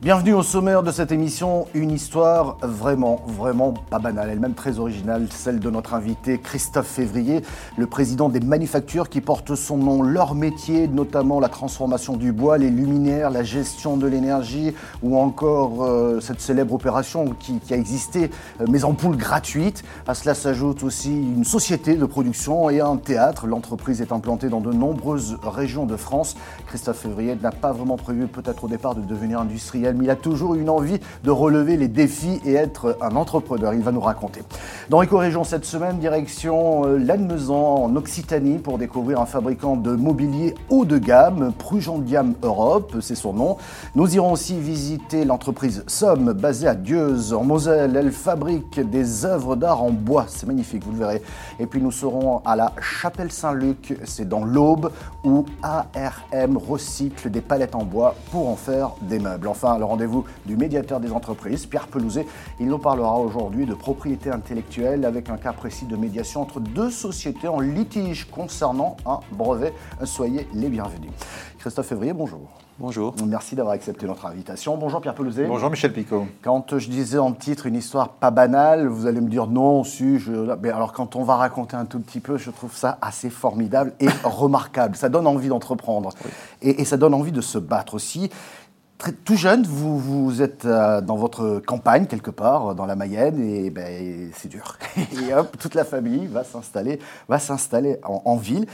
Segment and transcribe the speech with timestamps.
[0.00, 5.26] Bienvenue au sommaire de cette émission, une histoire vraiment, vraiment pas banale, elle-même très originale,
[5.32, 7.42] celle de notre invité Christophe Février,
[7.76, 12.58] le président des manufactures qui portent son nom, leur métier, notamment la transformation du bois,
[12.58, 14.72] les luminaires, la gestion de l'énergie
[15.02, 18.30] ou encore euh, cette célèbre opération qui, a existé,
[18.60, 19.82] euh, mes ampoules gratuites.
[20.06, 23.48] À cela s'ajoute aussi une société de production et un théâtre.
[23.48, 26.36] L'entreprise est implantée dans de nombreuses régions de France.
[26.68, 30.54] Christophe Février n'a pas vraiment prévu peut-être au départ de devenir industriel il a toujours
[30.54, 33.74] une envie de relever les défis et être un entrepreneur.
[33.74, 34.42] Il va nous raconter.
[34.90, 40.54] Dans Éco-Région cette semaine, direction euh, Lannemezan en Occitanie pour découvrir un fabricant de mobilier
[40.70, 43.56] haut de gamme, Prugendiam Europe, c'est son nom.
[43.94, 47.96] Nous irons aussi visiter l'entreprise Somme, basée à Dieuze, en Moselle.
[47.96, 51.22] Elle fabrique des œuvres d'art en bois, c'est magnifique, vous le verrez.
[51.58, 54.90] Et puis nous serons à la Chapelle Saint-Luc, c'est dans l'Aube,
[55.24, 59.48] où ARM recycle des palettes en bois pour en faire des meubles.
[59.48, 62.26] Enfin, le rendez-vous du médiateur des entreprises, Pierre Pelouzet.
[62.60, 66.90] Il nous parlera aujourd'hui de propriété intellectuelle avec un cas précis de médiation entre deux
[66.90, 69.72] sociétés en litige concernant un brevet.
[70.04, 71.10] Soyez les bienvenus.
[71.58, 72.48] Christophe Février, bonjour.
[72.80, 73.12] Bonjour.
[73.26, 74.76] Merci d'avoir accepté notre invitation.
[74.76, 75.46] Bonjour Pierre Pelouzet.
[75.46, 76.26] Bonjour Michel Picot.
[76.42, 80.20] Quand je disais en titre une histoire pas banale, vous allez me dire non, si,
[80.20, 80.30] je...
[80.62, 83.94] Mais alors quand on va raconter un tout petit peu, je trouve ça assez formidable
[83.98, 84.94] et remarquable.
[84.94, 86.10] Ça donne envie d'entreprendre
[86.62, 88.30] et, et, ça donne envie de se battre aussi
[89.24, 93.70] tout jeune, vous, vous êtes euh, dans votre campagne quelque part, dans la Mayenne, et
[93.70, 94.76] ben, c'est dur.
[94.96, 98.66] et hop, toute la famille va s'installer, va s'installer en, ville.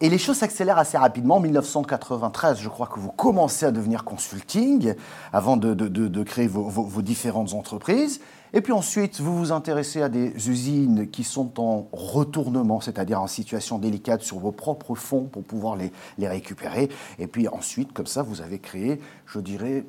[0.00, 1.36] Et les choses s'accélèrent assez rapidement.
[1.36, 4.94] En 1993, je crois que vous commencez à devenir consulting
[5.32, 8.20] avant de, créer vos, différentes entreprises.
[8.54, 13.26] Et puis ensuite, vous vous intéressez à des usines qui sont en retournement, c'est-à-dire en
[13.26, 15.90] situation délicate sur vos propres fonds pour pouvoir les,
[16.28, 16.90] récupérer.
[17.18, 19.84] Et puis ensuite, comme ça, vous avez créé, je dirais,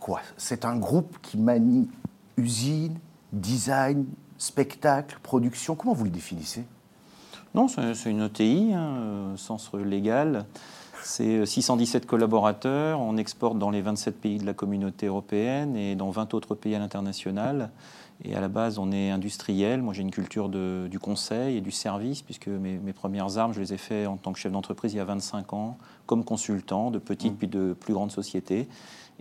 [0.00, 0.20] quoi?
[0.36, 1.88] C'est un groupe qui manie
[2.36, 2.98] usine,
[3.32, 4.04] design,
[4.36, 5.74] spectacle, production.
[5.74, 6.64] Comment vous le définissez?
[7.54, 10.44] Non, c'est une ETI, hein, sens légal.
[11.04, 12.98] C'est 617 collaborateurs.
[12.98, 16.74] On exporte dans les 27 pays de la communauté européenne et dans 20 autres pays
[16.74, 17.70] à l'international.
[18.24, 19.82] Et à la base, on est industriel.
[19.82, 23.60] Moi, j'ai une culture du conseil et du service, puisque mes, mes, premières armes, je
[23.60, 25.76] les ai faites en tant que chef d'entreprise il y a 25 ans,
[26.06, 27.36] comme consultant de petites mmh.
[27.36, 28.66] puis de plus grandes sociétés.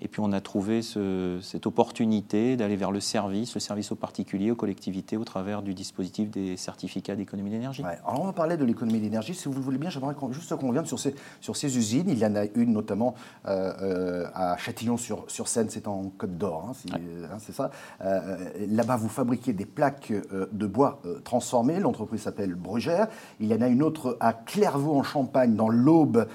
[0.01, 4.51] Et puis on a trouvé cette opportunité d'aller vers le service, le service aux particuliers,
[4.51, 7.83] aux collectivités, au travers du dispositif des certificats d'économie d'énergie.
[7.83, 9.33] Alors on va parler de l'économie d'énergie.
[9.33, 12.09] Si vous le voulez bien, j'aimerais juste qu'on revienne sur ces, sur ces usines.
[12.09, 13.15] Il y en a une notamment
[13.47, 17.71] euh, euh, à Châtillon-sur-Seine, c'est en Côte d'Or, hein, hein, c'est ça.
[18.01, 20.11] Euh, là-bas, vous fabriquez des plaques
[20.51, 21.79] de bois transformées.
[21.79, 23.07] L'entreprise s'appelle Brugère.
[23.39, 26.27] Il y en a une autre à Clairvaux en Champagne, dans l'Aube,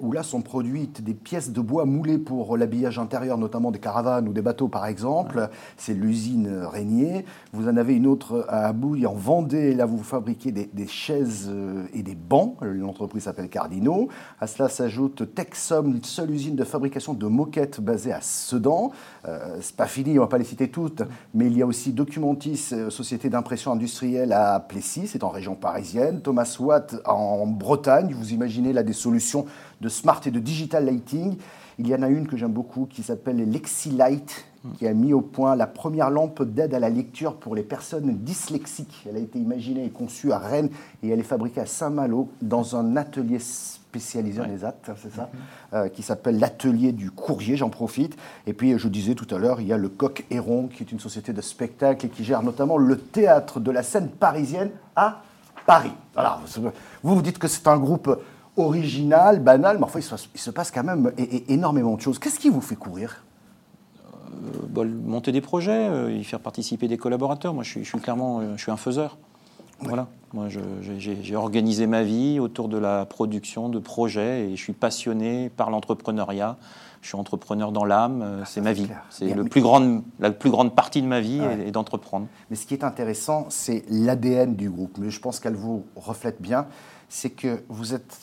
[0.00, 2.98] où là sont produites des pièces de bois moulées pour l'habillage
[3.38, 5.48] notamment des caravanes ou des bateaux par exemple.
[5.76, 7.24] C'est l'usine Régnier.
[7.52, 9.74] Vous en avez une autre à Bouille en Vendée.
[9.74, 12.56] Là, vous fabriquez des, chaises euh, et des bancs.
[12.62, 14.08] L'entreprise s'appelle Cardino.
[14.40, 18.92] À cela s'ajoute Texom, seule usine de fabrication de moquettes basée à Sedan.
[19.26, 21.92] Euh, c'est pas fini, on va pas les citer toutes, mais il y a aussi
[21.92, 26.20] Documentis, euh, société d'impression industrielle à Plessis, c'est en région parisienne.
[26.20, 28.14] Thomas Watt en Bretagne.
[28.16, 29.46] Vous imaginez là des solutions
[29.80, 31.36] de smart et de digital lighting.
[31.78, 34.44] Il y en a une que j'aime beaucoup qui s'appelle Lexilight,
[34.78, 38.16] qui a mis au point la première lampe d'aide à la lecture pour les personnes
[38.18, 39.04] dyslexiques.
[39.08, 40.70] Elle a été imaginée et conçue à Rennes
[41.02, 45.22] et elle est fabriquée à Saint-Malo dans un atelier spécialisé en ESAT, hein, c'est ça,
[45.22, 45.76] mm-hmm.
[45.76, 48.16] euh, qui s'appelle l'atelier du courrier, j'en profite.
[48.46, 50.90] Et puis, je disais tout à l'heure, il y a le Coq Héron, qui est
[50.90, 55.22] une société de spectacle et qui gère notamment le théâtre de la scène parisienne à
[55.66, 55.92] Paris.
[56.16, 56.42] Alors,
[57.02, 58.18] vous vous dites que c'est un groupe
[58.56, 61.12] original, banal, mais enfin, il se, passe quand même
[61.48, 62.18] énormément de choses.
[62.18, 63.24] Qu'est-ce qui vous fait courir?
[64.76, 67.54] Euh, Monter des projets, euh, y faire participer des collaborateurs.
[67.54, 69.18] Moi, je suis, clairement euh, je suis un faiseur.
[69.80, 70.06] Voilà.
[70.32, 75.48] Moi, j'ai organisé ma vie autour de la production de projets et je suis passionné
[75.48, 76.56] par l'entrepreneuriat.
[77.02, 78.88] Je suis entrepreneur dans l'âme, ah, c'est ma vie.
[79.10, 79.44] C'est la
[80.30, 82.28] plus grande partie de ma vie est, d'entreprendre.
[82.50, 84.96] Mais ce qui est intéressant, c'est l'ADN du groupe.
[84.98, 86.66] Mais je pense qu'elle vous reflète bien.
[87.08, 88.16] C'est que vous êtes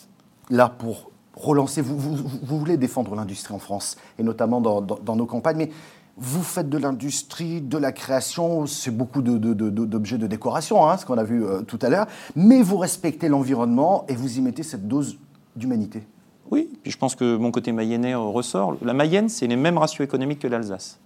[0.51, 1.97] là pour relancer, vous,
[2.43, 5.71] voulez défendre l'industrie en France, et notamment dans, nos campagnes, mais
[6.17, 11.17] vous faites de l'industrie, de la création, c'est beaucoup d'objets de, décoration, hein, ce qu'on
[11.17, 12.05] a vu euh, tout à l'heure,
[12.35, 15.17] mais vous respectez l'environnement et vous y mettez cette dose
[15.55, 16.03] d'humanité.
[16.51, 18.75] Oui, puis je pense que mon côté mayennais ressort.
[18.81, 20.99] La Mayenne, c'est les mêmes ratios économiques que l'Alsace.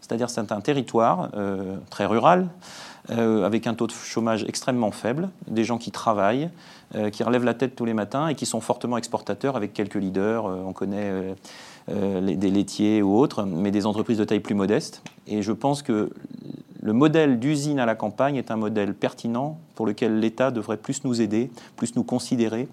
[0.00, 2.48] C'est-à-dire c'est un territoire euh, très rural,
[3.08, 6.50] avec un taux de chômage extrêmement faible, des gens qui travaillent,
[7.12, 10.44] qui relèvent la tête tous les matins et qui sont fortement exportateurs avec quelques leaders.
[10.44, 11.34] on connaît
[11.88, 15.02] des laitiers ou autres, mais des entreprises de taille plus modeste.
[15.26, 16.10] Et je pense que
[16.82, 21.04] le modèle d'usine à la campagne est un modèle pertinent pour lequel l'État devrait plus
[21.04, 22.68] nous aider, plus nous considérer.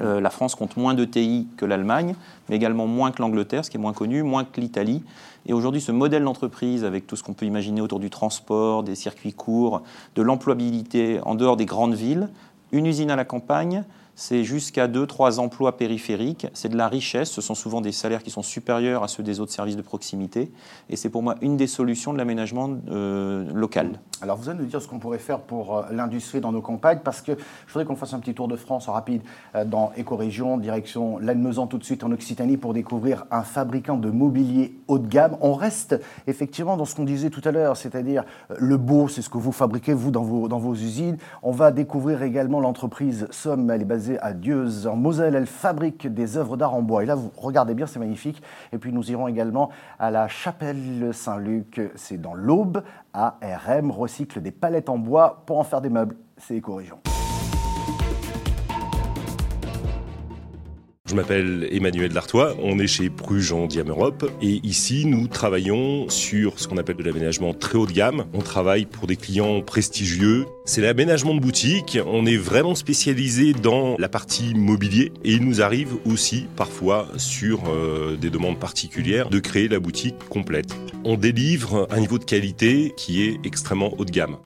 [0.00, 2.14] Euh, la France compte moins de TI que l'Allemagne,
[2.48, 5.02] mais également moins que l'Angleterre, ce qui est moins connu, moins que l'Italie.
[5.46, 8.94] Et aujourd'hui, ce modèle d'entreprise, avec tout ce qu'on peut imaginer autour du transport, des
[8.94, 9.82] circuits courts,
[10.14, 12.28] de l'employabilité en dehors des grandes villes,
[12.72, 13.84] une usine à la campagne,
[14.20, 18.30] c'est jusqu'à 2-3 emplois périphériques, c'est de la richesse, ce sont souvent des salaires qui
[18.30, 20.52] sont supérieurs à ceux des autres services de proximité,
[20.90, 23.98] et c'est pour moi une des solutions de l'aménagement euh, local.
[24.20, 26.98] Alors vous allez nous dire ce qu'on pourrait faire pour euh, l'industrie dans nos campagnes,
[27.02, 27.32] parce que
[27.66, 29.22] je voudrais qu'on fasse un petit tour de France en rapide
[29.54, 34.10] euh, dans Écorégion, direction Lannemezan tout de suite en Occitanie, pour découvrir un fabricant de
[34.10, 35.38] mobilier haut de gamme.
[35.40, 38.24] On reste effectivement dans ce qu'on disait tout à l'heure, c'est-à-dire
[38.58, 41.16] le beau, c'est ce que vous fabriquez vous dans vos, dans vos usines.
[41.42, 45.34] On va découvrir également l'entreprise Somme, elle est basée à Dieuze, en Moselle.
[45.34, 47.02] Elle fabrique des œuvres d'art en bois.
[47.02, 48.42] Et là, vous regardez bien, c'est magnifique.
[48.72, 52.82] Et puis nous irons également à la chapelle Saint-Luc, c'est dans l'Aube.
[53.12, 56.16] ARM recycle des palettes en bois pour en faire des meubles.
[56.36, 56.98] C'est éco-région.
[61.10, 66.08] Je m'appelle Emmanuel Lartois, on est chez Pruge en Diam Europe et ici nous travaillons
[66.08, 68.26] sur ce qu'on appelle de l'aménagement très haut de gamme.
[68.32, 70.46] On travaille pour des clients prestigieux.
[70.66, 75.60] C'est l'aménagement de boutique, on est vraiment spécialisé dans la partie mobilier et il nous
[75.60, 80.76] arrive aussi parfois sur euh, des demandes particulières de créer la boutique complète.
[81.02, 84.36] On délivre un niveau de qualité qui est extrêmement haut de gamme.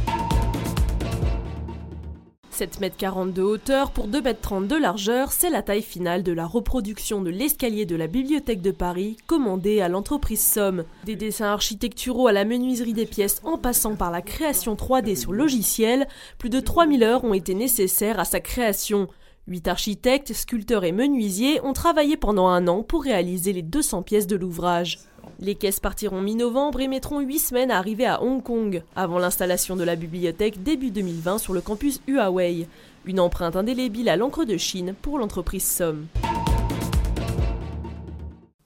[2.55, 6.23] 7 m 40 de hauteur pour 2 m 30 de largeur, c'est la taille finale
[6.23, 10.85] de la reproduction de l'escalier de la Bibliothèque de Paris, commandée à l'entreprise Somme.
[11.05, 15.33] Des dessins architecturaux à la menuiserie des pièces en passant par la création 3D sur
[15.33, 16.06] logiciel,
[16.39, 19.09] plus de 3000 heures ont été nécessaires à sa création.
[19.49, 24.29] Huit architectes, sculpteurs et menuisiers ont travaillé pendant un an pour réaliser les 200 pièces
[24.29, 25.00] de l'ouvrage.
[25.41, 29.77] Les caisses partiront mi-novembre et mettront 8 semaines à arriver à Hong Kong, avant l'installation
[29.77, 32.67] de la bibliothèque début 2020 sur le campus Huawei.
[33.05, 36.07] Une empreinte indélébile à l'encre de Chine pour l'entreprise Somme.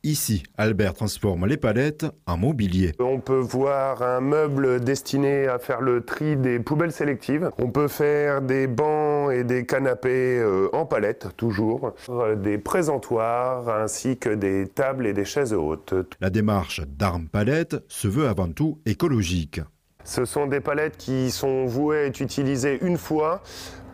[0.05, 2.93] Ici, Albert transforme les palettes en mobilier.
[3.01, 7.51] On peut voir un meuble destiné à faire le tri des poubelles sélectives.
[7.59, 11.95] On peut faire des bancs et des canapés euh, en palettes, toujours.
[12.37, 15.95] Des présentoirs ainsi que des tables et des chaises hautes.
[16.21, 19.61] La démarche d'Armes Palette se veut avant tout écologique.
[20.05, 23.43] Ce sont des palettes qui sont vouées à être utilisées une fois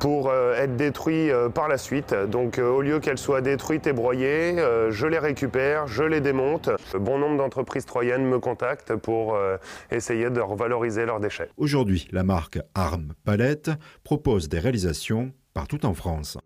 [0.05, 2.15] pour euh, être détruites euh, par la suite.
[2.29, 4.55] Donc euh, au lieu qu'elles soient détruites et broyées,
[4.91, 6.69] je les récupère, je les démonte.
[7.01, 9.35] Bon nombre d'entreprises troyennes me contactent pour
[9.91, 11.49] essayer de revaloriser leurs déchets.
[11.57, 13.71] Aujourd'hui, la marque Arm Palette
[14.03, 16.37] propose des réalisations partout en France.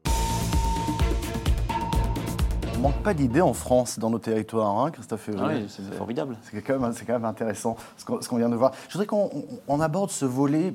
[2.76, 6.36] On manque pas d'idées en France, dans nos territoires, hein, Christophe ah Oui, c'est formidable.
[6.42, 8.70] C'est quand, même intéressant ce qu'on vient de voir.
[8.88, 10.74] Je voudrais qu'on aborde ce volet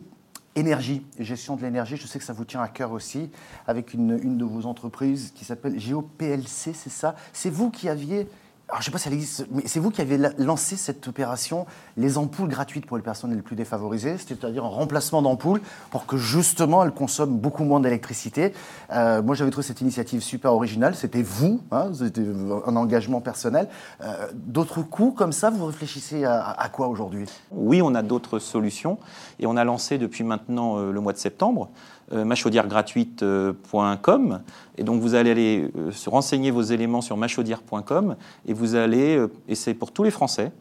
[0.56, 1.98] énergie gestion de l'énergie.
[1.98, 3.30] Je sais que ça vous tient à cœur aussi,
[3.68, 7.16] avec une, une de vos entreprises qui s'appelle GeoPLC, c'est ça?
[7.32, 8.28] C'est vous qui aviez
[8.74, 11.08] alors, je ne sais pas si elle existe, mais c'est vous qui avez lancé cette
[11.08, 15.62] opération, les ampoules gratuites pour les personnes les plus défavorisées, c'est-à-dire un remplacement d'ampoules
[15.92, 18.52] pour que justement elles consomment beaucoup moins d'électricité.
[18.92, 20.96] Euh, moi, j'avais trouvé cette initiative super originale.
[20.96, 22.26] C'était vous, hein, c'était
[22.66, 23.68] un engagement personnel.
[24.02, 27.30] Euh, d'autres coûts comme ça, vous réfléchissez à, quoi aujourd'hui?
[27.52, 28.98] Oui, on a d'autres solutions
[29.40, 31.70] et on a lancé depuis maintenant euh, le mois de septembre
[32.12, 34.42] machaudièregratuite.com.
[34.78, 38.16] Et donc vous allez aller euh, se renseigner vos éléments sur machaudière.com
[38.48, 40.52] et vous allez, euh, et c'est pour tous les Français,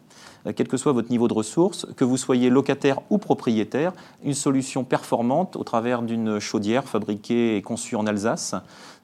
[0.57, 3.93] quel que soit votre niveau de ressources, que vous soyez locataire ou propriétaire,
[4.25, 8.57] une solution performante au travers d'une chaudière fabriquée et conçue en Alsace,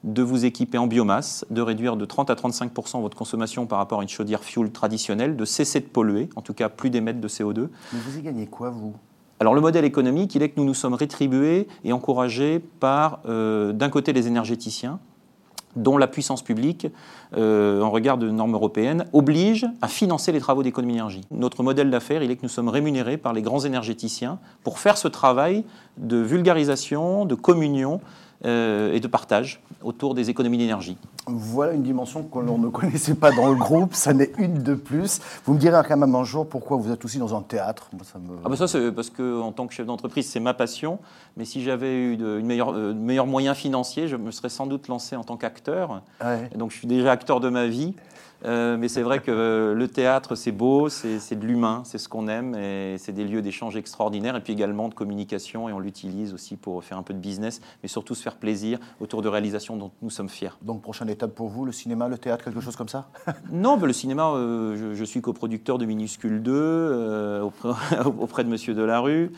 [0.03, 4.01] de vous équiper en biomasse, de réduire de 30 à 35% votre consommation par rapport
[4.01, 7.27] à une chaudière fuel traditionnelle, de cesser de polluer, en tout cas plus d'émettre de
[7.29, 7.69] CO2.
[7.93, 8.93] Mais vous y gagnez quoi, vous?
[9.39, 13.71] Alors le modèle économique, il est que nous nous sommes rétribués et encouragés par, euh,
[13.71, 14.99] d'un côté, les énergéticiens,
[15.75, 16.87] dont la puissance publique,
[17.37, 21.21] euh, en regard de normes européennes, oblige à financer les travaux d'économie d'énergie.
[21.31, 24.97] Notre modèle d'affaires, il est que nous sommes rémunérés par les grands énergéticiens pour faire
[24.97, 25.63] ce travail
[25.97, 28.01] de vulgarisation, de communion
[28.45, 30.97] euh, et de partage autour des économies d'énergie.
[31.27, 34.75] Voilà une dimension que l'on ne connaissait pas dans le groupe, ça n'est une de
[34.75, 35.19] plus.
[35.45, 38.19] Vous me direz quand même un jour pourquoi vous êtes aussi dans un théâtre ça
[38.45, 40.99] Ah bah ça c'est parce que en tant que chef d'entreprise c'est ma passion,
[41.35, 44.67] mais si j'avais eu de, une meilleure, euh, meilleur moyen financier, je me serais sans
[44.67, 46.01] doute lancé en tant qu'acteur.
[46.55, 47.93] Donc je suis déjà acteur de ma vie.
[48.45, 52.27] Euh, mais c'est vrai que le théâtre, c'est beau, c'est de l'humain, c'est ce qu'on
[52.27, 56.33] aime, et c'est des lieux d'échange extraordinaires, et puis également de communication, et on l'utilise
[56.33, 59.75] aussi pour faire un peu de business, mais surtout se faire plaisir autour de réalisations
[59.75, 60.57] dont nous sommes fiers.
[60.61, 63.09] Donc, prochaine étape pour vous, le cinéma, le théâtre, quelque chose comme ça?
[63.51, 67.41] Non, le cinéma, euh, je, suis coproducteur de Minuscule 2 euh,
[68.19, 69.31] auprès, de Monsieur Delarue.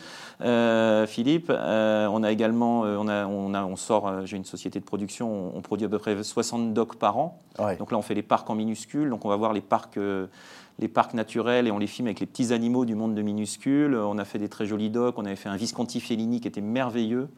[1.07, 5.55] Philippe, on a également, on, a, on, a, on sort, j'ai une société de production,
[5.55, 7.39] on, produit à peu près 60 docs par an.
[7.79, 8.55] Donc là, on fait les parcs en
[8.93, 10.27] donc on va voir les parcs, euh,
[10.79, 13.95] les parcs naturels et on les filme avec les petits animaux du monde de minuscules.
[13.95, 15.17] On a fait des très jolis docs.
[15.17, 17.29] On avait fait un Visconti Fellini qui était merveilleux.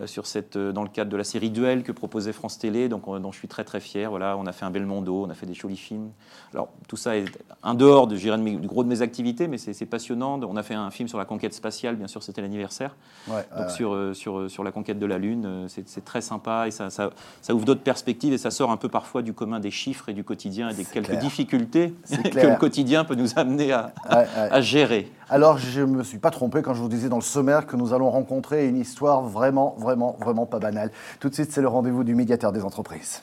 [0.00, 2.88] Euh, sur cette, euh, dans le cadre de la série Duel que proposait France Télé,
[2.88, 4.10] donc, dont je suis très très fier.
[4.10, 6.10] Voilà, on a fait un Belmondo, on a fait des jolis films.
[6.52, 7.26] Alors tout ça est
[7.62, 10.40] un dehors de, de du gros de mes activités, mais c'est passionnant.
[10.42, 12.96] On a fait un film sur la conquête spatiale, bien sûr, c'était l'anniversaire.
[13.28, 16.90] donc sur, euh, sur, sur la conquête de la Lune, c'est très sympa et ça,
[16.90, 17.10] ça,
[17.40, 20.12] ça ouvre d'autres perspectives et ça sort un peu parfois du commun des chiffres et
[20.12, 25.10] du quotidien et des quelques difficultés que le quotidien peut nous amener à, à gérer.
[25.30, 27.76] Alors, je ne me suis pas trompé quand je vous disais dans le sommaire que
[27.76, 30.90] nous allons rencontrer une histoire vraiment, vraiment, vraiment pas banale.
[31.20, 33.22] Tout de suite, c'est le rendez-vous du médiateur des entreprises.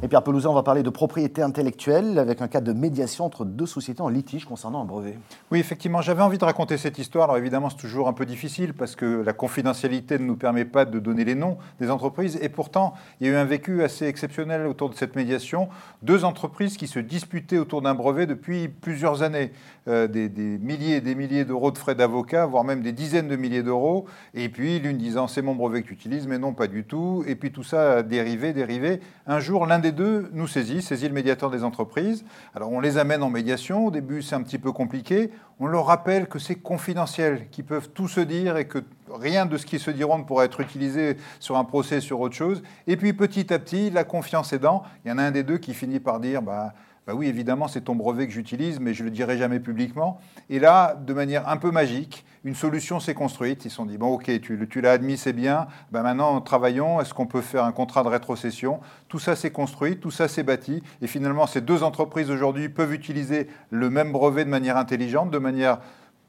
[0.00, 3.44] Et Pierre Pelouzin, on va parler de propriété intellectuelle avec un cas de médiation entre
[3.44, 5.18] deux sociétés en litige concernant un brevet.
[5.50, 7.24] Oui, effectivement, j'avais envie de raconter cette histoire.
[7.24, 10.84] Alors évidemment, c'est toujours un peu difficile parce que la confidentialité ne nous permet pas
[10.84, 12.38] de donner les noms des entreprises.
[12.40, 15.68] Et pourtant, il y a eu un vécu assez exceptionnel autour de cette médiation.
[16.02, 19.50] Deux entreprises qui se disputaient autour d'un brevet depuis plusieurs années.
[19.88, 20.28] Euh, des,
[20.58, 24.04] milliers et des milliers d'euros de frais d'avocat, voire même des dizaines de milliers d'euros.
[24.34, 27.24] Et puis l'une disant c'est mon brevet que tu utilises, mais non, pas du tout.
[27.26, 29.00] Et puis tout ça a dérivé, dérivé.
[29.26, 32.24] Un jour, l'un des deux nous saisit, saisit le médiateur des entreprises.
[32.54, 35.30] Alors on les amène en médiation, au début c'est un petit peu compliqué,
[35.60, 38.78] on leur rappelle que c'est confidentiel, qu'ils peuvent tout se dire et que
[39.12, 42.34] rien de ce qu'ils se diront ne pourra être utilisé sur un procès, sur autre
[42.34, 42.62] chose.
[42.86, 45.58] Et puis petit à petit, la confiance aidant, il y en a un des deux
[45.58, 46.42] qui finit par dire...
[46.42, 46.74] Bah,
[47.08, 50.20] bah oui, évidemment, c'est ton brevet que j'utilise, mais je ne le dirai jamais publiquement.
[50.50, 53.64] Et là, de manière un peu magique, une solution s'est construite.
[53.64, 55.68] Ils se sont dit, bon, ok, tu, tu l'as admis, c'est bien.
[55.90, 57.00] Ben maintenant, travaillons.
[57.00, 58.80] Est-ce qu'on peut faire un contrat de rétrocession?
[59.08, 60.82] Tout ça s'est construit, tout ça s'est bâti.
[61.00, 65.38] Et finalement, ces deux entreprises aujourd'hui peuvent utiliser le même brevet de manière intelligente, de
[65.38, 65.78] manière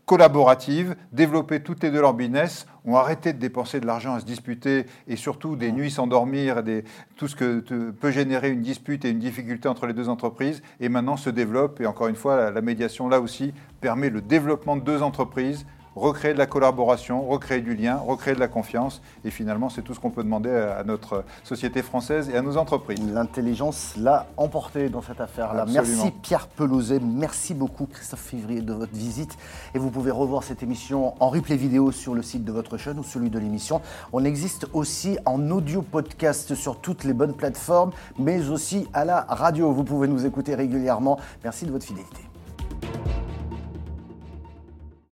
[0.10, 4.26] collaborative, développer toutes les deux leur business, ont arrêté de dépenser de l'argent à se
[4.26, 6.64] disputer et surtout des nuits sans dormir,
[7.16, 7.60] tout ce que
[7.92, 11.80] peut générer une dispute et une difficulté entre les deux entreprises, et maintenant se développe.
[11.80, 15.68] Et encore une fois, la médiation, là aussi, permet le développement de deux entreprises
[16.00, 19.02] recréer de la collaboration, recréer du lien, recréer de la confiance.
[19.26, 22.58] Et finalement, c'est tout ce qu'on peut demander à notre société française et à nos
[22.58, 23.00] entreprises.
[23.14, 25.66] L'intelligence l'a emporté dans cette affaire-là.
[25.68, 29.38] Merci Pierre Pelouzet, merci beaucoup Christophe Février de votre visite.
[29.74, 33.00] Et vous pouvez revoir cette émission en replay vidéo sur le site de votre chaîne
[33.00, 33.82] ou celui de l'émission.
[34.14, 39.22] On existe aussi en audio podcast sur toutes les bonnes plateformes, mais aussi à la
[39.22, 39.72] radio.
[39.72, 41.20] Vous pouvez nous écouter régulièrement.
[41.44, 42.22] Merci de votre fidélité.